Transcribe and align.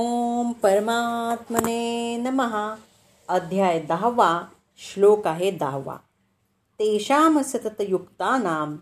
ओम 0.00 0.52
परमात्मने 0.52 2.16
नमहा 2.16 2.74
अध्याय 3.28 3.80
दहावा 3.80 4.44
श्लोक 4.78 5.26
आहे 5.26 5.50
दहावा. 5.50 5.96
तेषाम 6.78 7.38
सततयुक्तानां 7.42 8.76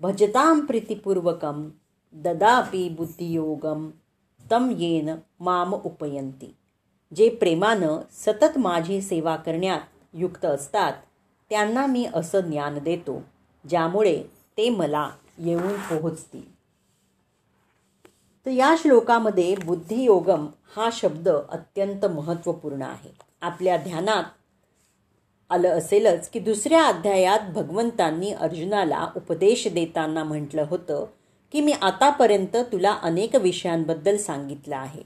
भजतां 0.00 0.60
प्रीतिपूर्वकं 0.60 1.68
ददापि 2.12 2.88
बुद्धियोगम 2.88 3.90
तम 4.50 4.74
येन 4.78 5.14
माम 5.40 5.74
उपयंती 5.74 6.56
जे 7.16 7.28
प्रेमानं 7.28 7.98
सतत 8.12 8.58
माझी 8.58 9.00
सेवा 9.00 9.36
करण्यात 9.36 9.80
युक्त 10.14 10.44
असतात 10.44 10.92
त्यांना 11.50 11.86
मी 11.86 12.06
असं 12.14 12.40
ज्ञान 12.40 12.78
देतो 12.78 13.22
ज्यामुळे 13.68 14.22
ते 14.56 14.70
मला 14.70 15.10
येऊन 15.38 15.76
पोहोचतील. 15.76 16.57
तर 18.48 18.52
या 18.52 18.74
श्लोकामध्ये 18.78 19.54
बुद्धियोगम 19.64 20.46
हा 20.76 20.88
शब्द 20.92 21.28
अत्यंत 21.28 22.06
महत्त्वपूर्ण 22.06 22.82
आहे. 22.82 23.10
आपल्या 23.40 23.76
ध्यानात 23.76 24.24
आलं 25.50 25.68
असेलच 25.68 26.28
की 26.28 26.40
दुसऱ्या 26.40 26.84
अध्यायात 26.84 27.38
भगवंतांनी 27.54 28.30
अर्जुनाला 28.30 29.08
उपदेश 29.16 29.68
देताना 29.68 30.24
म्हटलं 30.24 30.64
होतं 30.70 31.06
की 31.52 31.60
मी 31.60 31.72
आतापर्यंत 31.72 32.56
तुला 32.56 32.92
अनेक 33.02 33.36
विषयांबद्दल 33.36 34.16
सांगितलं 34.16 34.76
आहे. 34.76 35.02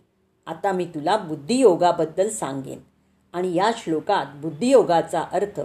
आता 0.47 0.72
मी 0.72 0.84
तुला 0.84 1.16
बुद्धियोगाबद्दल 1.16 2.28
सांगेन. 2.28 2.78
आणि 3.33 3.55
या 3.55 3.70
श्लोकात 3.77 4.27
बुद्धियोगाचा 4.34 5.20
अर्थ 5.20 5.61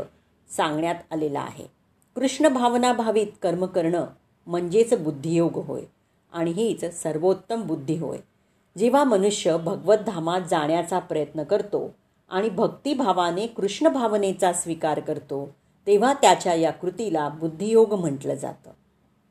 सांगण्यात 0.57 0.95
आलेला 1.11 1.39
आहे. 1.39 1.65
कृष्ण 2.15 2.47
भावनाभावित 2.47 3.27
कर्म 3.41 3.65
करणं 3.65 4.05
म्हणजेच 4.47 4.93
बुद्धियोग 4.93 5.55
होय. 5.55 5.81
आणि 6.31 6.51
हीच 6.51 7.03
सर्वोत्तम 7.03 7.61
बुद्धी 7.61 7.97
होय. 7.97 8.17
जेव्हा 8.77 9.03
मनुष्य 9.03 9.57
भगवतधामात 9.57 10.41
जाण्याचा 10.49 10.99
प्रयत्न 10.99 11.43
करतो 11.43 11.95
आणि 12.29 12.49
भक्तिभावाने 12.49 13.47
कृष्ण 13.47 13.87
भावनेचा 13.87 14.53
स्वीकार 14.53 14.99
करतो 14.99 15.55
तेव्हा 15.87 16.13
त्याच्या 16.13 16.53
या 16.53 16.71
कृतीला 16.71 17.29
बुद्धियोग 17.29 17.93
म्हटलं 17.93 18.33
जातं. 18.33 18.69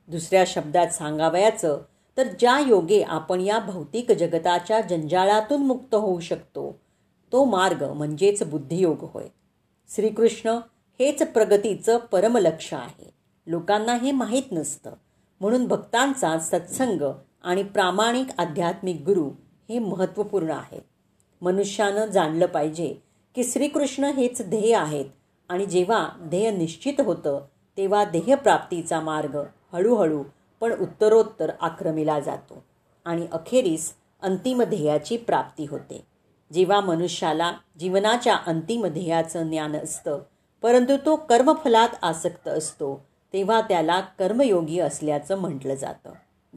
दुसऱ्या 0.09 0.45
शब्दात 0.47 0.87
सांगावयाचं 0.87 1.79
तर 2.17 2.27
ज्या 2.39 2.59
योगे 2.59 3.03
आपण 3.03 3.41
या 3.41 3.59
भौतिक 3.59 4.13
जगताच्या 4.13 4.81
जंजाळातून 4.81 5.63
मुक्त 5.63 5.95
होऊ 5.95 6.20
शकतो 6.20 6.79
तो 7.33 7.45
मार्ग 7.45 7.92
म्हणजेच 7.92 8.42
बुद्धियोग 8.42 8.97
होय. 9.01 9.25
श्रीकृष्ण 9.95 10.51
हेच 11.01 11.23
प्रगतीचं 11.23 11.98
परमलक्ष 11.98 12.75
आहे. 12.75 13.11
लोकांना 13.47 13.95
हे 13.95 14.13
माहीत 14.13 14.42
नसतं. 14.53 14.91
म्हणून 15.41 15.67
भक्तांचा 15.67 16.39
सत्संग 16.39 17.12
आणि 17.42 17.62
प्रामाणिक 17.62 18.27
आध्यात्मिक 18.39 19.03
गुरु 19.03 19.31
हे 19.69 19.79
महत्त्वपूर्ण 19.79 20.51
आहे 20.51 20.81
मनुष्यानं 21.42 22.06
जाणलं 22.06 22.47
पाहिजे 22.47 22.95
की 23.34 23.45
श्रीकृष्ण 23.45 24.05
हेच 24.05 24.48
ध्येय 24.48 24.75
आहेत 24.75 25.05
आणि 25.48 25.67
जेव्हा 25.67 26.09
ध्येय 26.20 26.51
निश्चित 26.51 27.01
होतं 27.01 27.41
तेव्हा 27.77 28.05
ध्येयप्राप्तीचा 28.05 29.01
मार्ग 29.01 29.37
हळूहळू 29.73 30.23
पण 30.61 30.73
उत्तरोत्तर 30.73 31.51
आक्रमिला 31.61 32.20
जातो 32.20 32.64
आणि 33.05 33.27
अखेरीस 33.33 33.95
अंतिम 34.23 34.62
ध्येयाची 34.62 35.17
प्राप्ती 35.17 35.67
होते. 35.70 36.07
जेव्हा 36.53 36.81
मनुष्याला 36.81 37.53
जीवनाच्या 37.81 38.37
अंतिम 38.47 38.87
ध्येयाचं 38.87 39.48
ज्ञान 39.48 39.77
असतं 39.77 40.19
परंतु 40.62 40.97
तो 41.07 41.17
कर्मफलात 41.17 41.89
आसक्त 42.03 42.48
असतो 42.48 43.07
तेव्हा 43.37 43.61
त्याला 43.61 44.01
कर्मयोगी 44.01 44.79
असल्याचं 44.79 45.39
म्हटलं 45.39 45.75
जातं. 45.75 46.12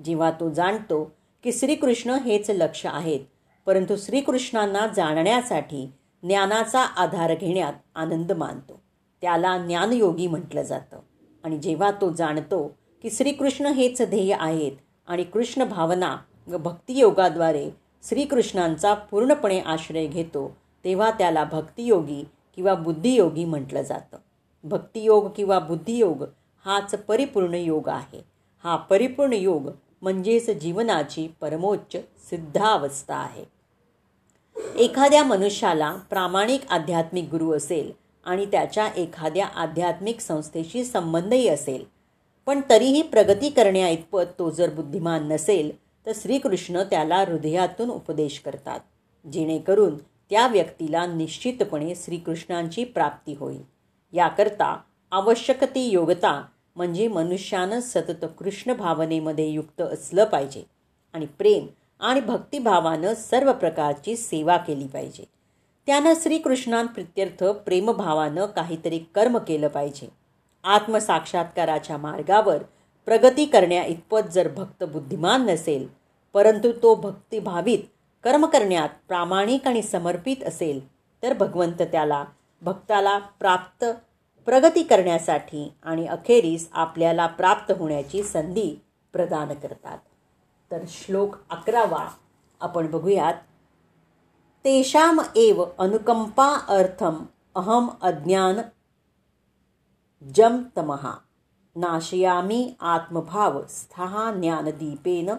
जेव्हा 0.05 0.31
तो 0.31 0.49
जाणतो 0.49 1.11
की 1.43 1.51
श्रीकृष्ण 1.51 2.09
हेच 2.09 2.49
लक्ष 2.49 2.85
आहेत 2.85 3.19
परंतु 3.65 3.95
श्रीकृष्णांना 3.97 4.87
जाणण्यासाठी 4.87 5.91
ज्ञानाचा 6.23 6.79
आधार 6.79 7.35
घेण्यात 7.35 7.73
आनंद 7.95 8.31
मानतो. 8.31 8.81
त्याला 9.21 9.57
ज्ञानयोगी 9.57 10.27
म्हटलं 10.27 10.61
जातं. 10.61 10.99
आणि 11.43 11.57
जेव्हा 11.57 11.91
तो 11.91 12.11
जाणतो 12.13 12.77
की 13.01 13.09
श्रीकृष्ण 13.11 13.65
हेच 13.65 14.01
ध्येय 14.01 14.35
आहेत 14.39 14.71
आणि 15.07 15.23
कृष्ण 15.23 15.63
भावना 15.63 16.17
व 16.47 16.57
भक्तियोगाद्वारे 16.57 17.69
श्रीकृष्णांचा 18.03 18.93
पूर्णपणे 18.93 19.59
आश्रय 19.59 20.07
घेतो 20.07 20.57
तेव्हा 20.85 21.11
त्याला 21.11 21.43
भक्तियोगी 21.43 22.25
किंवा 22.55 22.73
बुद्धियोगी 22.73 23.45
म्हटलं 23.45 23.81
जातं. 23.81 24.17
भक्तियोग 24.63 25.29
किंवा 25.35 25.59
बुद्धियोग 25.59 26.23
हाच 26.69 26.91
परिपूर्ण 26.95 27.53
योग 27.53 27.87
आहे. 27.89 28.21
हा 28.63 28.75
परिपूर्ण 28.75 29.33
योग 29.33 29.69
म्हणजेच 30.01 30.49
जीवनाची 30.49 31.27
परमोच्च 31.41 31.95
सिद्धावस्था 32.29 33.15
आहे. 33.15 33.45
एखाद्या 34.75 35.23
मनुष्याला 35.23 35.91
प्रामाणिक 36.09 36.61
आध्यात्मिक 36.69 37.29
गुरु 37.31 37.51
असेल 37.51 37.91
आणि 38.25 38.45
त्याच्या 38.45 38.87
एखाद्या 38.87 39.45
आध्यात्मिक 39.45 40.19
संस्थेशी 40.19 40.83
संबंधही 40.83 41.47
असेल 41.47 41.83
पण 42.45 42.61
तरीही 42.69 43.01
प्रगती 43.01 43.49
करण्याइतपत 43.49 44.37
तो 44.39 44.49
जर 44.49 44.69
बुद्धिमान 44.69 45.27
नसेल 45.27 45.71
तर 46.05 46.11
श्रीकृष्ण 46.15 46.83
त्याला 46.83 47.17
हृदयातून 47.17 47.89
उपदेश 47.89 48.39
करतात 48.39 48.79
जेणेकरून 49.27 49.97
त्या 49.97 50.47
व्यक्तीला 50.47 51.05
निश्चितपणे 51.05 51.95
श्रीकृष्णांची 51.95 52.83
प्राप्ती 52.83 53.33
होईल. 53.33 53.61
याकरता 54.13 54.77
आवश्यक 55.11 55.63
ती 55.63 55.89
योग्यता 55.89 56.45
म्हणजे 56.79 57.07
मनुष्यानं 57.07 57.79
सतत 57.79 58.25
कृष्ण 58.39 58.73
भावनेमध्ये 58.73 59.47
युक्त 59.47 59.81
असलं 59.81 60.23
पाहिजे. 60.23 60.63
आणि 61.13 61.25
प्रेम 61.25 61.65
आणि 61.99 62.21
भक्तिभावानं 62.21 63.13
सर्व 63.13 63.51
प्रकारची 63.53 64.15
सेवा 64.15 64.57
केली 64.57 64.87
पाहिजे. 64.87 65.23
त्यानं 65.87 66.13
श्रीकृष्णांप्रित्यर्थ 66.21 67.43
प्रेमभावानं 67.65 68.45
काहीतरी 68.45 68.99
कर्म 69.15 69.37
केलं 69.37 69.67
पाहिजे. 69.67 70.07
आत्मसाक्षात्काराच्या 70.63 71.97
मार्गावर 71.97 72.63
प्रगती 73.07 73.45
करण्या 73.45 73.83
इतपत 73.85 74.31
जर 74.31 74.47
भक्त 74.47 74.83
बुद्धिमान 74.83 75.45
नसेल 75.45 75.87
परंतु 76.35 76.71
तो 76.83 76.95
भक्तिभावित 76.95 77.79
कर्म 78.23 78.45
करण्यात 78.45 78.89
प्रामाणिक 79.07 79.67
आणि 79.67 79.81
समर्पित 79.81 80.43
असेल 80.43 80.79
तर 81.23 81.33
भगवंत 81.33 81.81
त्याला 81.81 82.25
भक्ताला 82.61 83.17
प्राप्त 83.39 83.85
प्रगती 84.45 84.83
करण्यासाठी 84.83 85.73
आणि 85.83 86.07
अखेरीस 86.07 86.69
आपल्याला 86.73 87.27
प्राप्त 87.27 87.71
होण्याची 87.71 88.23
संधी 88.23 88.81
प्रदान 89.13 89.53
करतात. 89.53 89.97
तर 90.71 90.77
श्लोक 90.87 91.35
अकरावा 91.49 92.09
आपण 92.61 92.91
बघूयात. 92.91 93.33
तेषाम 94.65 95.21
एव 95.35 95.65
अनुकंपा 95.77 96.65
अर्थम 96.67 97.25
अहम 97.55 97.89
अज्ञान 98.01 98.55
जम 100.35 100.63
तमहा 100.77 101.13
नाशयामी 101.75 102.73
आत्मभाव 102.79 103.65
स्थाहा 103.65 104.31
ज्ञानदीपेन 104.31 105.29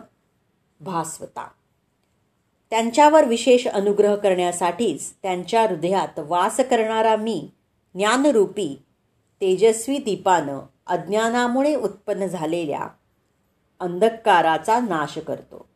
भास्वता। 0.80 1.48
त्यांच्यावर 2.70 3.24
विशेष 3.24 3.66
अनुग्रह 3.66 4.16
करण्यासाठीच 4.16 5.14
त्यांच्या 5.22 5.62
हृदयात 5.62 6.18
वास 6.18 6.56
करणारा 6.56 7.16
मी 7.16 7.50
ज्ञानरूपी 7.94 8.82
तेजस्वी 9.40 9.98
दीपानं 9.98 10.60
अज्ञानामुळे 10.86 11.74
उत्पन्न 11.74 12.26
झालेल्या 12.26 12.88
अंधकाराचा 13.80 14.78
नाश 14.80 15.18
करतो. 15.18 15.66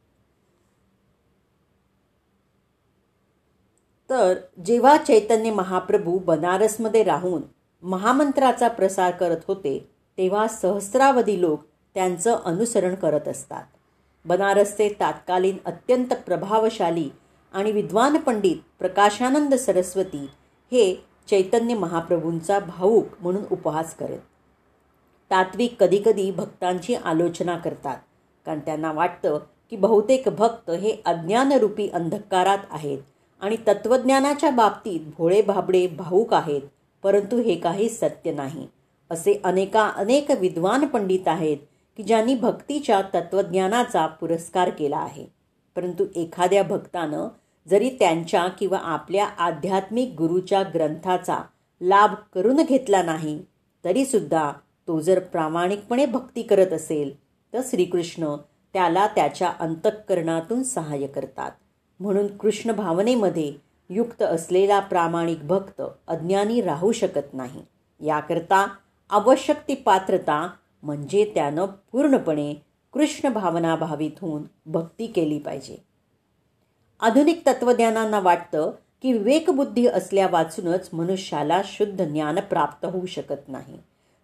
तर 4.10 4.34
जेव्हा 4.66 4.96
चैतन्य 4.96 5.50
महाप्रभू 5.50 6.18
बनारसमध्ये 6.18 7.02
राहून 7.02 7.42
महामंत्राचा 7.82 8.68
प्रसार 8.68 9.10
करत 9.10 9.44
होते 9.48 9.78
तेव्हा 10.18 10.46
सहस्रावधी 10.48 11.40
लोक 11.40 11.62
त्यांचं 11.94 12.36
अनुसरण 12.44 12.94
करत 12.94 13.28
असतात. 13.28 13.64
बनारसचे 14.24 14.88
तात्कालीन 15.00 15.56
अत्यंत 15.64 16.12
प्रभावशाली 16.26 17.08
आणि 17.54 17.72
विद्वान 17.72 18.16
पंडित 18.16 18.56
प्रकाशानंद 18.78 19.54
सरस्वती 19.54 20.26
हे 20.72 20.94
चैतन्य 21.30 21.74
महाप्रभूंचा 21.74 22.58
भाऊक 22.58 23.04
म्हणून 23.20 23.42
उपहास 23.50 23.94
करत 23.94 24.18
तात्विक 25.30 25.76
कधीकधी 25.80 26.30
भक्तांची 26.30 26.94
आलोचना 26.94 27.56
करतात 27.56 27.96
कारण 28.46 28.58
त्यांना 28.58 28.92
वाटतं 28.92 29.38
की 29.70 29.76
बहुतेक 29.76 30.28
भक्त 30.28 30.70
हे 30.70 30.96
अज्ञानरूपी 31.04 31.88
अंधकारात 31.88 32.58
आहेत 32.70 32.98
आणि 33.40 33.56
तत्त्वज्ञानाच्या 33.66 34.50
बाबतीत 34.50 35.00
भोळे 35.18 35.42
भाबडे 35.42 35.86
भाऊक 35.86 36.34
आहेत 36.34 36.60
परंतु 37.02 37.40
हे 37.40 37.54
काही 37.54 37.88
सत्य 37.88 38.32
नाही. 38.32 38.66
असे 39.10 39.40
अनेका 39.44 39.88
अनेक 39.96 40.30
विद्वान 40.30 40.86
पंडित 40.86 41.28
आहेत 41.28 41.56
की 41.96 42.02
ज्यांनी 42.02 42.34
भक्तीच्या 42.34 43.02
तत्त्वज्ञानाचा 43.02 44.06
पुरस्कार 44.06 44.70
केला 44.70 44.96
आहे. 44.96 45.26
परंतु 45.76 46.04
एखाद्या 46.16 46.62
भक्तानं 46.62 47.28
जरी 47.70 47.90
त्यांच्या 47.90 48.48
किंवा 48.48 48.78
आपल्या 48.78 49.26
आध्यात्मिक 49.26 50.14
गुरुच्या 50.18 50.62
ग्रंथाचा 50.62 51.38
लाभ 51.80 52.14
करून 52.34 52.56
घेतला 52.56 53.02
नाही 53.02 53.42
तरीसुद्धा 53.84 54.52
तो 54.86 55.00
जर 55.00 55.18
प्रामाणिकपणे 55.18 56.06
भक्ती 56.06 56.42
करत 56.42 56.72
असेल 56.72 57.16
तर 57.52 57.60
श्रीकृष्ण 57.64 58.36
त्याला 58.72 59.06
त्याच्या 59.06 59.52
अंतःकरणातून 59.60 60.62
सहाय्य 60.62 61.06
करतात. 61.06 61.50
म्हणून 62.00 62.36
कृष्ण 62.36 62.72
भावनेमध्ये 62.72 63.52
युक्त 63.90 64.22
असलेला 64.22 64.80
प्रामाणिक 64.80 65.46
भक्त 65.46 65.82
अज्ञानी 66.08 66.60
राहू 66.60 66.92
शकत 66.92 67.34
नाही. 67.34 67.62
याकरता 68.00 68.68
आवश्यक 69.10 69.56
ती 69.68 69.74
पात्रता 69.74 70.50
म्हणजे 70.82 71.32
त्यानं 71.34 71.66
पूर्णपणे 71.92 72.54
कृष्ण 72.92 73.28
भावनाभावित 73.28 74.10
होऊन 74.20 74.42
भक्ती 74.66 75.06
केली 75.06 75.38
पाहिजे. 75.38 75.93
आधुनिक 77.00 77.42
तत्वज्ञानांना 77.46 78.20
वाटतं 78.20 78.70
की 79.02 79.12
विवेकबुद्धी 79.12 79.86
असल्या 79.86 80.26
वाचूनच 80.30 80.88
मनुष्याला 80.92 81.60
शुद्ध 81.64 82.04
ज्ञान 82.04 82.40
प्राप्त 82.40 82.86
होऊ 82.86 83.06
शकत 83.06 83.48
नाही. 83.48 83.78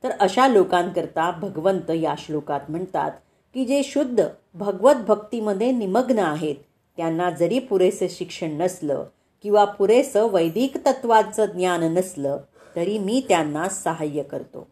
तर 0.05 0.11
अशा 0.11 0.49
लोकांकरता 0.49 1.31
भगवंत 1.31 1.91
या 1.91 2.15
श्लोकात 2.19 2.61
म्हणतात 2.69 3.11
की 3.55 3.65
जे 3.65 3.83
शुद्ध 3.83 4.25
भगवत 4.55 4.95
भक्तीमध्ये 5.09 5.71
निमग्न 5.73 6.19
आहेत 6.19 6.55
त्यांना 6.97 7.31
जरी 7.31 7.59
पुरेसे 7.59 8.09
शिक्षण 8.09 8.51
नसलं 8.51 9.05
किंवा 9.43 9.65
पुरेसं 9.65 10.29
वैदिक 10.33 10.77
तत्वाचं 10.77 11.47
ज्ञान 11.47 11.83
नसलं 11.83 12.39
तरी 12.77 12.99
मी 12.99 13.25
त्यांना 13.29 13.69
सहाय्य 13.69 14.23
करतो. 14.23 14.67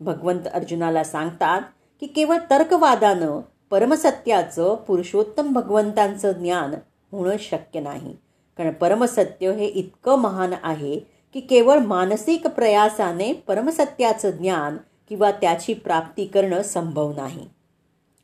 भगवंत 0.00 0.48
अर्जुनाला 0.54 1.04
सांगतात 1.04 1.60
की 2.00 2.06
केवळ 2.06 2.36
तर्कवादानं 2.50 3.40
परमसत्याचं 3.70 4.74
पुरुषोत्तम 4.74 5.52
भगवंतांचं 5.52 6.32
ज्ञान 6.32 6.74
होणं 7.12 7.36
शक्य 7.40 7.80
नाही. 7.80 8.16
कारण 8.58 8.70
परमसत्य 8.70 9.52
हे 9.52 9.66
इतकं 9.66 10.18
महान 10.18 10.54
आहे 10.62 11.00
की 11.34 11.40
केवळ 11.40 11.78
मानसिक 11.78 12.46
प्रयासाने 12.46 13.32
परमसत्याचं 13.32 14.30
ज्ञान 14.30 14.76
किंवा 15.08 15.30
त्याची 15.30 15.74
प्राप्ती 15.74 16.26
करणं 16.26 16.62
संभव 16.62 17.12
नाही. 17.12 17.46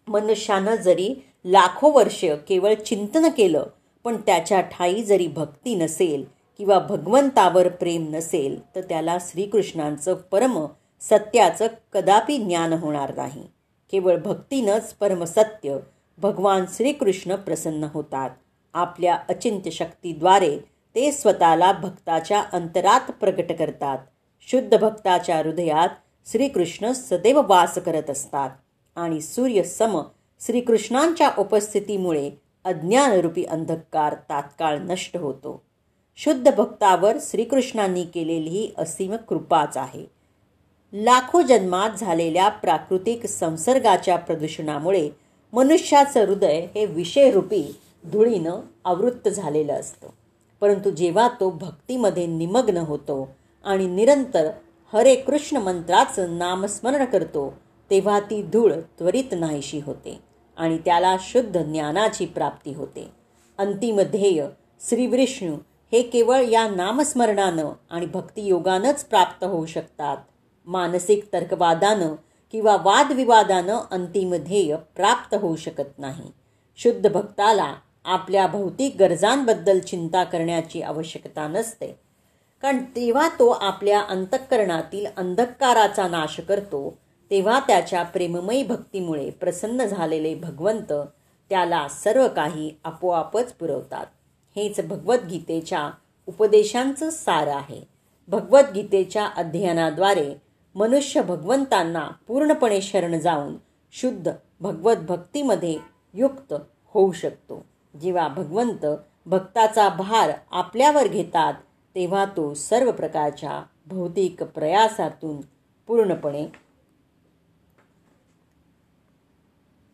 मनुष्यानं 0.08 0.76
जरी 0.76 1.24
लाखो 1.44 1.90
वर्ष 1.90 2.24
केवळ 2.48 2.74
चिंतन 2.74 3.28
केलं 3.28 3.66
पण 4.04 4.16
त्याच्या 4.16 4.60
ठाई 4.60 5.02
जरी 5.02 5.26
भक्ती 5.26 5.74
नसेल 5.74 6.24
किंवा 6.58 6.78
भगवंतावर 6.78 7.68
प्रेम 7.68 8.14
नसेल 8.14 8.74
तर 8.74 8.80
त्याला 8.80 9.18
श्रीकृष्णांचं 9.20 10.14
परम 10.14 10.66
सत्याचं 11.00 11.66
कदापि 11.92 12.38
ज्ञान 12.38 12.72
होणार 12.72 13.12
नाही. 13.16 13.42
केवळ 13.92 14.16
भक्तीनंच 14.16 14.94
परमसत्य 14.94 15.76
भगवान 16.18 16.64
श्रीकृष्ण 16.72 17.34
प्रसन्न 17.34 17.86
होतात. 17.94 18.30
आपल्या 18.76 19.18
अचिंत्य 19.28 19.70
शक्तीद्वारे 19.70 20.58
ते 20.94 21.12
स्वतःला 21.12 21.72
भक्ताच्या 21.72 22.42
अंतरात 22.52 23.10
प्रकट 23.10 23.52
करतात. 23.52 23.98
शुद्ध 24.48 24.78
भक्ताच्या 24.78 25.38
हृदयात 25.38 25.88
श्रीकृष्ण 26.26 26.92
सदैव 26.92 27.42
वास 27.48 27.78
करत 27.78 28.10
असतात 28.10 28.50
आणि 28.96 29.20
सूर्य 29.20 29.62
सम 29.62 30.00
श्रीकृष्णांच्या 30.40 31.30
उपस्थितीमुळे 31.38 32.30
अज्ञानरूपी 32.64 33.44
अंधकार 33.44 34.14
तात्काळ 34.14 34.78
नष्ट 34.78 35.16
होतो. 35.16 35.62
शुद्ध 36.16 36.54
भक्तावर 36.54 37.16
श्रीकृष्णांनी 37.20 38.04
केलेली 38.04 38.48
ही 38.48 38.70
असीम 38.78 39.16
कृपाच 39.16 39.76
आहे. 39.76 40.04
लाखो 40.92 41.42
जन्मात 41.42 41.90
झालेल्या 41.90 42.48
प्राकृतिक 42.48 43.26
संसर्गाच्या 43.26 44.16
प्रदूषणामुळे 44.16 45.08
मनुष्याचं 45.52 46.24
हृदय 46.24 46.66
हे 46.74 46.86
विषयरूपी 46.86 47.76
धुळीनं 48.12 48.60
आवृत्त 48.84 49.28
झालेलं 49.28 49.72
असतं. 49.72 50.08
परंतु 50.60 50.90
जेव्हा 50.90 51.28
तो 51.28 51.50
भक्तीमध्ये 51.50 52.26
निमग्न 52.26 52.76
होतो 52.76 53.28
आणि 53.64 53.86
निरंतर 53.86 54.50
हरे 54.92 55.14
कृष्ण 55.14 55.56
मंत्राचं 55.56 56.38
नामस्मरण 56.38 57.04
करतो 57.04 57.54
तेव्हा 57.90 58.20
ती 58.20 58.42
धूळ 58.42 58.72
त्वरित 58.72 59.24
नाहीशी 59.32 59.80
होते 59.80 60.20
आणि 60.56 60.78
त्याला 60.78 61.16
शुद्ध 61.20 61.62
ज्ञानाची 61.62 62.26
प्राप्ती 62.26 62.74
होते. 62.74 63.10
अंतिम 63.58 64.00
ध्येय 64.00 64.48
श्री 64.80 65.06
विष्णू 65.06 65.54
हे 65.92 66.02
केवळ 66.02 66.44
या 66.44 66.68
नामस्मरणानं 66.68 67.68
आणि 67.90 68.06
भक्तियोगानंच 68.06 69.04
प्राप्त 69.04 69.44
होऊ 69.44 69.66
शकतात. 69.66 70.16
मानसिक 70.66 71.24
तर्कवादानं 71.32 72.14
किंवा 72.52 72.76
वादविवादानं 72.76 73.78
अंतिम 73.90 74.34
ध्येय 74.34 74.76
प्राप्त 74.96 75.34
होऊ 75.34 75.56
शकत 75.56 75.98
नाही. 75.98 76.32
शुद्ध 76.76 77.10
भक्ताला 77.12 77.74
आपल्या 78.06 78.46
भौतिक 78.46 78.96
गरजांबद्दल 78.98 79.78
चिंता 79.78 80.24
करण्याची 80.24 80.82
आवश्यकता 80.82 81.48
नसते. 81.48 81.98
कारण 82.62 82.84
तेव्हा 82.96 83.28
तो 83.28 83.48
आपल्या 83.48 84.00
अंतःकरणातील 84.00 85.06
अंधकाराचा 85.16 86.08
नाश 86.08 86.40
करतो 86.40 86.98
तेव्हा 87.30 87.60
त्याच्या 87.60 88.02
प्रेममयी 88.02 88.62
भक्तीमुळे 88.62 89.30
प्रसन्न 89.30 89.84
झालेले 89.84 90.34
भगवंत 90.34 90.92
त्याला 91.50 91.88
सर्व 91.88 92.28
काही 92.28 92.74
आपोआपच 92.84 93.52
पुरवतात. 93.52 94.06
हेच 94.56 94.80
भगवद्गीतेच्या 94.80 95.90
उपदेशांचं 96.26 97.10
सार 97.10 97.46
आहे. 97.46 97.82
भगवद्गीतेच्या 98.28 99.26
अध्ययनाद्वारे 99.26 100.34
मनुष्य 100.74 101.22
भगवंतांना 101.22 102.08
पूर्णपणे 102.28 102.80
शरण 102.80 103.18
जाऊन 103.18 103.54
शुद्ध 103.92 104.30
भगवत 104.60 104.96
भक्तीमध्ये 104.96 105.78
युक्त 106.14 106.54
होऊ 106.94 107.12
शकतो. 107.12 107.64
जेव्हा 108.00 108.28
भगवंत 108.28 108.86
भक्ताचा 109.26 109.88
भार 109.88 110.30
आपल्यावर 110.50 111.06
घेतात 111.06 111.54
तेव्हा 111.94 112.24
तो 112.24 112.54
सर्व 112.54 112.90
प्रकारच्या 112.90 113.62
भौतिक 113.86 114.42
प्रयासातून 114.42 115.40
पूर्णपणे 115.86 116.52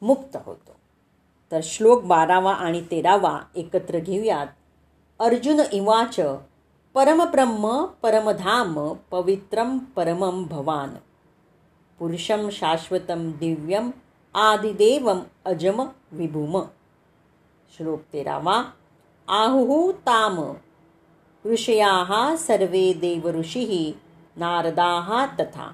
मुक्त 0.02 0.36
होतो. 0.44 0.72
तर 1.52 1.60
श्लोक 1.62 2.02
बारावा 2.02 2.54
आणि 2.54 2.84
तेरावा 2.90 3.40
एकत्र 3.56 3.98
घेऊयात. 3.98 4.46
अर्जुन 5.20 5.60
इवाच 5.72 6.20
परमब्रह्म 6.94 7.84
परमधाम 7.84 8.92
पवित्रम 9.10 9.78
परमं 9.78 10.42
भवान। 10.42 10.94
पुरुषं 11.98 12.50
शाश्वतं 12.50 13.30
दिव्यम 13.30 13.90
आदिदेवम 14.34 15.20
अजम 15.44 15.86
विभूम। 16.12 16.62
श्लोक 17.76 18.00
तेरावा 18.12 18.62
आहुः 19.28 19.92
ताम। 19.92 20.54
ऋषयाः 21.52 22.36
सर्वे 22.36 22.92
देवऋषिः 22.94 23.72
नारदाः 24.40 25.26
तथा। 25.36 25.70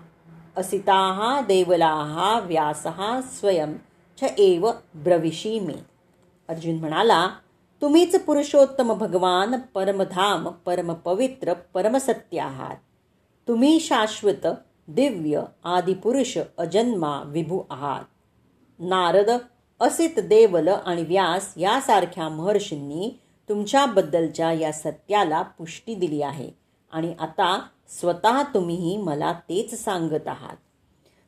असिताः 0.56 1.40
देवलाः 1.40 2.38
व्यासः 2.38 3.20
स्वयं 3.20 3.74
छ 4.18 4.24
एव 4.38 4.70
ब्रविशी 4.94 5.58
मे 5.60 5.74
अर्जुन 6.48 6.78
म्हणाला 6.78 7.26
तुम्हीच 7.82 8.16
पुरुषोत्तम 8.16 8.92
भगवान 8.94 9.58
परमधाम 9.74 10.48
परमपवित्र 10.66 11.54
परमसत्य 11.74 12.38
आहात 12.38 12.76
तुम्ही 13.48 13.80
शाश्वत 13.80 14.46
दिव्य 14.88 15.42
आदिपुरुष 15.64 16.38
अजन्मा 16.58 17.22
विभू 17.26 17.60
आहात 17.70 18.04
नारद 18.80 19.30
असित 19.80 20.20
देवल 20.20 20.68
आणि 20.68 21.02
व्यास 21.02 21.54
यासारख्या 21.56 22.28
महर्षींनी 22.28 23.20
तुमच्याबद्दलच्या 23.48 24.52
या 24.52 24.72
सत्याला 24.72 25.42
पुष्टी 25.42 25.94
दिली 25.94 26.22
आहे. 26.22 26.50
आणि 26.92 27.14
आता 27.20 27.62
स्वतः 27.88 28.42
तुम्हीही 28.42 28.96
मला 28.96 29.32
तेच 29.32 29.84
सांगत 29.84 30.28
आहात. 30.28 30.56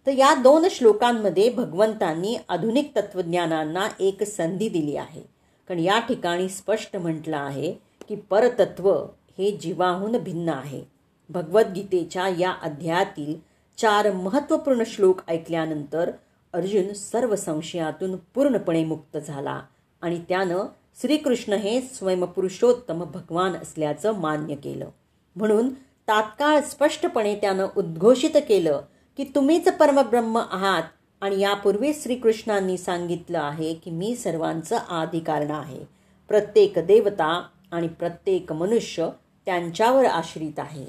तर 0.07 0.13
या 0.13 0.35
दोन 0.35 0.69
श्लोकांमध्ये 0.71 1.51
भगवंतांनी 1.51 2.39
आधुनिक 2.49 2.93
तत्त्वज्ञानांना 2.97 3.89
एक 4.01 4.23
संधी 4.23 4.69
दिली 4.69 4.97
आहे. 4.97 5.21
कारण 5.69 5.79
या 5.79 5.99
ठिकाणी 5.99 6.49
स्पष्ट 6.49 6.97
म्हटलं 6.97 7.37
आहे 7.37 7.73
की 8.09 8.15
परतत्व 8.15 8.93
हे 9.39 9.51
जीवाहून 9.51 10.17
भिन्न 10.17 10.49
आहे. 10.49 10.85
भगवद्गीतेच्या 11.29 12.29
या 12.29 12.51
अध्यायातील 12.63 13.35
चार 13.79 14.13
महत्त्वपूर्ण 14.13 14.83
श्लोक 14.87 15.21
ऐकल्यानंतर 15.29 16.11
अर्जुन 16.53 16.93
सर्व 16.93 17.37
संशयातून 17.37 18.17
पूर्णपणे 18.17 18.85
मुक्त 18.85 19.17
झाला 19.17 19.63
आणि 20.03 20.21
त्यानं 20.29 20.59
श्रीकृष्ण 21.01 21.53
हे 21.53 21.81
स्वयंपुरुषोत्तम 21.81 23.05
भगवान 23.05 23.53
असल्याचं 23.53 24.13
मान्य 24.13 24.55
केलं. 24.55 24.89
म्हणून 25.37 25.75
तात्काळ 26.09 26.61
स्पष्टपणे 26.61 27.37
त्यानं 27.37 27.67
उद्घोषित 27.77 28.31
केलं 28.35 28.81
की 29.17 29.25
तुम्हीच 29.25 29.69
परमब्रह्म 29.69 30.39
आहात 30.51 30.83
आणि 31.21 31.41
यापूर्वी 31.41 31.95
श्रीकृष्णांनी 31.95 32.79
सांगितलं 32.79 33.39
आहे 33.39 33.75
की 33.75 33.91
मी 33.91 34.17
सर्वांचं 34.17 34.77
आधी 34.77 35.21
कारण 35.21 35.51
आहे. 35.51 35.85
प्रत्येक 36.29 36.79
देवता 36.79 37.47
आणि 37.73 37.89
प्रत्येक 37.89 38.53
मनुष्य 38.53 39.09
त्यांच्यावर 39.47 40.05
आश्रित 40.05 40.59
आहे. 40.59 40.87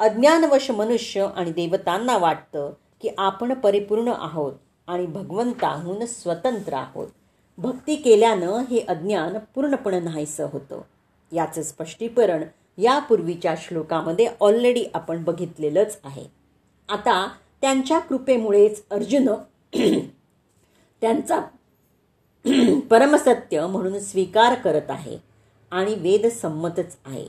अज्ञानवश 0.00 0.70
मनुष्य 0.70 1.26
आणि 1.36 1.50
देवतांना 1.50 2.18
वाटतं 2.18 2.72
की 3.02 3.08
आपण 3.18 3.54
परिपूर्ण 3.54 4.08
आहोत. 4.08 4.52
आणि 4.86 5.06
भगवंताहून 5.06 6.06
स्वतंत्र 6.06 6.74
आहोत. 6.74 7.08
भक्ती 7.58 7.96
केल्यानं 7.96 8.62
हे 8.70 8.80
अज्ञान 8.80 9.38
पूर्णपणे 9.54 10.00
नाहीसं 10.00 10.48
होतं. 10.52 10.80
याचं 11.32 11.62
स्पष्टीकरण 11.62 12.44
यापूर्वीच्या 12.78 13.54
श्लोकामध्ये 13.58 14.28
ऑलरेडी 14.40 14.84
आपण 14.94 15.24
बघितलेलंच 15.24 15.98
आहे. 16.04 16.24
आता 16.88 17.28
त्यांच्या 17.60 17.98
कृपेमुळेच 17.98 18.82
अर्जुन 18.90 19.28
त्यांचा 21.00 21.40
परमसत्य 22.90 23.66
म्हणून 23.66 23.98
स्वीकार 24.00 24.54
करत 24.54 24.90
आहे 24.90 25.18
आणि 25.70 25.94
वेद 25.94 26.26
संमतच 26.26 26.96
आहे. 27.06 27.26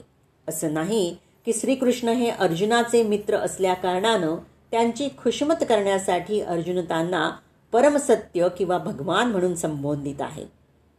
असं 0.48 0.74
नाही 0.74 1.18
की 1.46 1.54
श्रीकृष्ण 1.54 2.10
हे 2.10 2.30
अर्जुनाचे 2.30 3.04
मित्र 3.04 3.38
असल्याकारणानं 3.38 4.36
त्यांची 4.74 5.10
खुशमत 5.24 5.54
करण्यासाठी 5.70 6.42
अर्जुन 6.42 6.86
त्यांना 6.86 7.32
परमसत्य 7.72 8.48
किंवा 8.58 8.78
भगवान 8.78 9.32
म्हणून 9.32 9.56
संबोधित 9.56 10.16
आहे. 10.20 10.46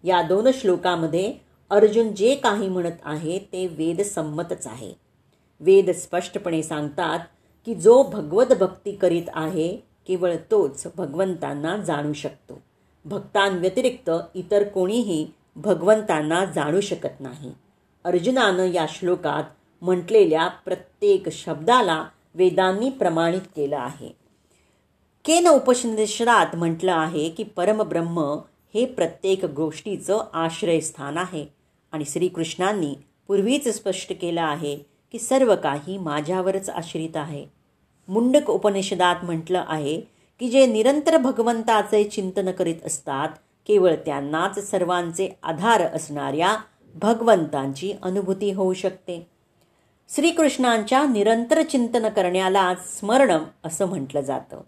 या 0.05 0.23
दोन 0.23 0.51
श्लोकामध्ये 0.55 1.35
अर्जुन 1.71 2.15
जे 2.15 2.35
काही 2.35 2.69
म्हणत 2.69 3.01
आहे 3.05 3.39
ते 3.39 3.67
वेद 3.67 4.01
संमतच 4.01 4.67
आहे. 4.67 4.93
वेद 5.61 5.91
स्पष्टपणे 5.91 6.63
सांगतात 6.63 7.19
की 7.67 7.75
जो 7.75 8.03
भगवत 8.03 8.55
भक्ती 8.61 8.93
करीत 8.93 9.23
आहे 9.35 9.77
केवळ 10.07 10.35
तोच 10.51 10.87
भगवंतांना 10.97 11.77
जाणू 11.77 12.13
शकतो. 12.13 12.63
भक्तांव्यतिरिक्त 13.05 14.11
इतर 14.35 14.63
कोणीही 14.63 15.31
भगवंतांना 15.57 16.45
जाणू 16.45 16.81
शकत 16.81 17.21
नाही. 17.21 17.53
अर्जुनानं 18.05 18.65
या 18.65 18.87
श्लोकात 18.89 19.45
म्हटलेल्या 19.83 20.49
प्रत्येक 20.49 21.29
शब्दाला 21.29 22.05
वेदांनी 22.35 22.91
प्रमाणित 22.91 23.41
केलं 23.41 23.77
आहे. 23.77 24.09
केन 25.25 25.47
उपनिषदात 25.47 26.57
म्हटलं 26.57 26.93
आहे 26.93 27.29
की 27.29 27.43
परमब्रह्म 27.43 28.21
हे 28.75 28.85
प्रत्येक 28.85 29.45
गोष्टीचं 29.45 30.25
आश्रयस्थान 30.33 31.19
आहे 31.19 31.47
आणि 31.93 32.05
श्रीकृष्णांनी 32.05 32.95
पूर्वीच 33.29 33.69
स्पष्ट 33.69 34.13
केलं 34.21 34.43
आहे 34.43 34.77
की 35.13 35.19
सर्व 35.19 35.57
काही 35.57 35.99
माझ्यावरच 35.99 36.71
आश्रित 36.71 37.17
आहे. 37.17 37.47
मुंडक 38.09 38.51
उपनिषदात 38.51 39.17
म्हटलं 39.23 39.65
आहे 39.69 40.01
की 40.41 40.49
जे 40.49 40.67
निरंतर 40.67 41.17
भगवंताचे 41.17 42.05
चिंतन 42.05 42.51
करीत 42.51 42.87
असतात 42.87 43.29
केवळ 43.67 43.95
त्यांनाच 43.95 44.71
सर्वांचे 44.71 45.39
आधार 45.43 45.81
असणाऱ्या 45.81 46.57
भगवंतांची 46.95 47.93
अनुभूती 48.03 48.53
होऊ 48.53 48.73
शकते. 48.73 49.34
श्रीकृष्णांच्या 50.09 51.07
निरंतर 51.07 51.63
चिंतन 51.63 52.09
करण्याला 52.09 52.75
स्मरणम 52.75 53.45
असं 53.65 53.87
म्हटलं 53.87 54.21
जातं. 54.21 54.61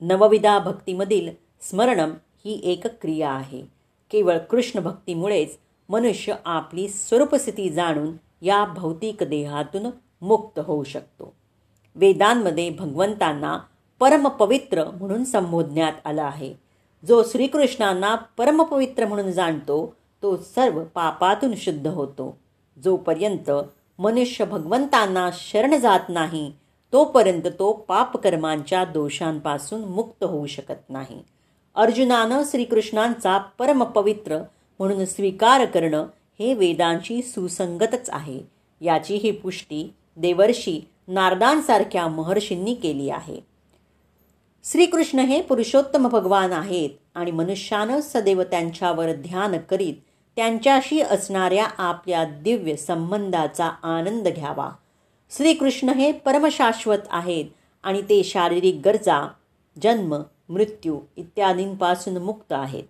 नवविधा 0.00 0.58
भक्तीमधील 0.58 1.30
स्मरणम 1.60 2.10
ही 2.44 2.60
एक 2.64 2.86
क्रिया 2.86 3.30
आहे. 3.30 3.62
केवळ 4.10 4.38
कृष्ण 4.38 4.80
भक्तीमुळेच 4.80 5.56
मनुष्य 5.88 6.34
आपली 6.44 6.88
स्वरूपस्थिती 6.88 7.70
जाणून 7.70 8.12
या 8.42 8.64
भौतिक 8.64 9.22
देहातून 9.22 9.86
मुक्त 10.22 10.58
होऊ 10.58 10.84
शकतो. 10.84 11.32
वेदांमध्ये 11.94 12.70
भगवंतांना 12.70 13.58
परमपवित्र 14.00 14.84
म्हणून 14.84 15.24
संबोधण्यात 15.24 15.92
आलं 16.04 16.22
आहे. 16.22 16.54
जो 17.08 17.22
श्रीकृष्णांना 17.22 18.14
परमपवित्र 18.14 19.06
म्हणून 19.06 19.32
जाणतो 19.32 19.96
तो 20.22 20.36
सर्व 20.36 20.84
पापातून 20.84 21.54
शुद्ध 21.54 21.86
होतो. 21.86 22.38
जोपर्यंत 22.84 23.50
मनुष्य 24.02 24.44
भगवंतांना 24.44 25.30
शरण 25.32 25.74
जात 25.74 26.00
नाही 26.08 26.52
तोपर्यंत 26.92 27.42
तो 27.58 27.72
पापकर्मांच्या 27.72 28.84
दोषांपासून 28.84 29.80
मुक्त 29.80 30.24
होऊ 30.24 30.46
शकत 30.46 30.90
नाही. 30.90 31.18
अर्जुनानं 31.74 32.42
श्रीकृष्णांचा 32.50 33.38
परमपवित्र 33.38 34.38
म्हणून 34.78 35.04
स्वीकार 35.04 35.64
करणं 35.64 36.06
हे 36.38 36.54
वेदांची 36.54 37.22
सुसंगतच 37.22 38.10
आहे. 38.10 38.40
याची 38.80 39.14
ही 39.14 39.30
पुष्टी 39.30 39.94
देवर्षी 40.16 40.88
नारदांसारख्या 41.08 42.08
महर्षींनी 42.08 42.74
केली 42.74 43.10
आहे. 43.10 43.40
श्रीकृष्ण 44.64 45.18
हे 45.18 45.42
पुरुषोत्तम 45.42 46.08
भगवान 46.08 46.52
आहेत 46.52 46.90
आणि 47.14 47.30
मनुष्यानं 47.30 48.00
सदैव 48.00 48.42
त्यांच्यावर 48.42 49.12
ध्यान 49.12 49.58
करीत 49.58 49.94
त्यांच्याशी 50.36 51.00
असणाऱ्या 51.00 51.66
आपल्या 51.78 52.24
दिव्य 52.24 52.76
संबंधाचा 52.76 53.66
आनंद 53.68 54.28
घ्यावा. 54.28 54.70
श्रीकृष्ण 55.36 55.88
हे 55.88 56.12
परमशाश्वत 56.12 56.98
आहेत 57.10 57.44
आणि 57.82 58.02
ते 58.02 58.24
शारीरिक 58.24 58.80
गरजा 58.84 59.28
जन्म 59.82 60.22
मृत्यू 60.48 61.00
इत्यादींपासून 61.16 62.16
मुक्त 62.16 62.52
आहेत. 62.52 62.84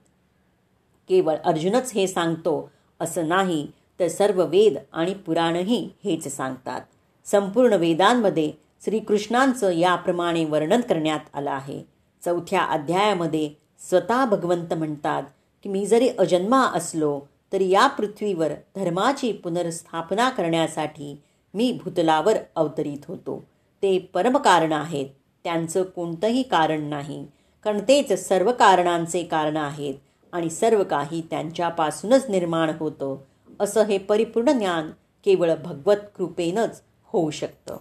केवळ 1.08 1.34
अर्जुनच 1.44 1.92
हे 1.92 2.06
सांगतो 2.06 2.70
असं 3.00 3.28
नाही 3.28 3.66
तर 4.00 4.08
सर्व 4.08 4.44
वेद 4.46 4.76
आणि 4.92 5.14
पुराणही 5.14 5.90
हेच 6.04 6.37
सांगतात. 6.37 6.80
संपूर्ण 7.25 7.72
वेदांमध्ये 7.72 8.52
श्रीकृष्णांचं 8.84 9.70
याप्रमाणे 9.70 10.44
वर्णन 10.44 10.80
करण्यात 10.80 11.20
आलं 11.34 11.50
आहे. 11.50 11.82
चौथ्या 12.25 12.61
अध्यायामध्ये 12.61 13.50
स्वतः 13.78 14.25
भगवंत 14.25 14.75
म्हणतात 14.75 15.22
की 15.62 15.68
मी 15.68 15.87
जरी 15.87 16.08
अजन्मा 16.08 16.61
असलो 16.61 17.20
तर 17.52 17.61
या 17.61 17.87
पृथ्वीवर 17.87 18.52
धर्माची 18.76 19.32
पुनर्स्थापना 19.32 20.30
करण्यासाठी 20.30 21.21
मी 21.54 21.78
भूतलावर 21.85 22.37
अवतरित 22.56 22.99
होतो. 23.09 23.44
ते 23.82 23.99
परमकारण 23.99 24.73
आहेत. 24.73 25.06
त्यांचं 25.44 25.82
कोणतंही 25.82 26.42
कारण 26.42 26.82
नाही. 26.82 27.26
कारण 27.64 27.78
तेच 27.78 28.28
सर्व 28.28 28.52
कारणांचे 28.52 29.23
कारण 29.23 29.56
आहेत 29.56 29.94
आणि 30.32 30.50
सर्व 30.50 30.85
काही 30.85 31.23
त्यांच्यापासूनच 31.30 32.26
निर्माण 32.28 32.71
होतं. 32.80 33.16
असं 33.61 33.85
हे 33.85 33.99
परिपूर्ण 33.99 34.52
ज्ञान 34.52 34.90
केवळ 35.25 35.54
भगवत 35.54 35.97
कृपेनंच 36.16 36.82
होऊ 37.04 37.30
शकतं. 37.30 37.76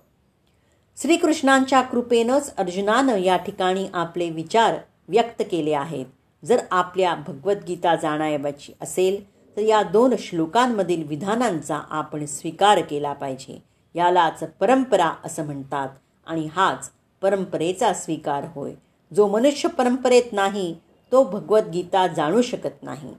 श्रीकृष्णांच्या 1.01 1.81
कृपेनंच 1.81 2.55
अर्जुनानं 2.55 3.17
या 3.17 3.37
ठिकाणी 3.37 3.87
आपले 3.93 4.29
विचार 4.29 4.75
व्यक्त 5.07 5.43
केले 5.51 5.73
आहेत. 5.73 6.05
जर 6.45 6.57
आपल्या 6.71 7.15
भगवद्गीता 7.15 7.95
जाणायची 7.95 8.73
असेल 8.81 9.40
तर 9.57 9.61
या 9.61 9.81
दोन 9.83 10.13
श्लोकांमधील 10.19 11.03
विधानांचा 11.07 11.79
आपण 11.89 12.25
स्वीकार 12.25 12.81
केला 12.81 13.13
पाहिजे. 13.13 13.63
यालाच 13.95 14.43
परंपरा 14.59 15.11
असं 15.25 15.45
म्हणतात 15.45 15.89
आणि 16.27 16.47
हाच 16.51 16.89
परंपरेचा 17.21 17.93
स्वीकार 17.93 18.45
होय. 18.55 18.73
जो 19.11 19.27
मनुष्य 19.27 19.69
परंपरेत 19.69 20.33
नाही 20.33 20.75
तो 21.11 21.23
भगवद्गीता 21.23 22.07
जाणू 22.07 22.41
शकत 22.41 22.83
नाही. 22.83 23.13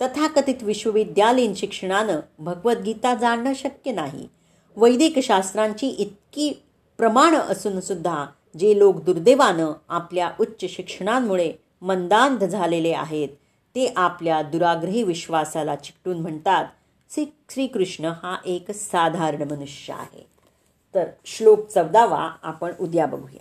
तथाकथित 0.00 0.62
विश्वविद्यालयीन 0.62 1.54
शिक्षणानं 1.54 2.20
भगवद्गीता 2.38 3.14
जाणणं 3.14 3.52
शक्य 3.54 3.92
नाही. 3.92 4.28
वैदिक 4.76 5.18
शास्त्रांची 5.18 5.88
इतकी 5.88 6.52
प्रमाण 6.98 7.34
असूनसुद्धा 7.34 8.26
जे 8.58 8.78
लोक 8.78 9.02
दुर्दैवानं 9.02 9.72
आपल्या 9.88 10.30
उच्च 10.40 10.64
शिक्षणांमुळे 10.68 11.52
मंदांध 11.82 12.44
झालेले 12.44 12.92
आहेत 12.92 13.28
ते 13.74 13.92
आपल्या 13.96 14.42
दुराग्रही 14.42 15.02
विश्वासाला 15.02 15.76
चिकटून 15.76 16.20
म्हणतात 16.20 16.64
श्री 17.10 17.26
श्रीकृष्ण 17.50 18.04
हा 18.04 18.36
एक 18.44 18.70
साधारण 18.70 19.42
मनुष्य 19.50 19.92
आहे. 19.92 20.26
तर 20.94 21.04
श्लोक 21.24 21.66
चौदावा 21.66 22.30
आपण 22.42 22.72
उद्या 22.80 23.06
बघूया. 23.06 23.36